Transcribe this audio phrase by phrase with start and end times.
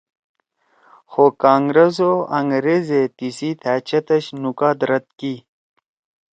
[1.11, 5.33] خو کانگرس او أنگریزے تیِسی تھأ چتَش نکات رَد کی